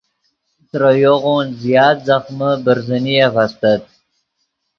[0.69, 3.83] ترے یوغون زیات ځخمے برزنیف استت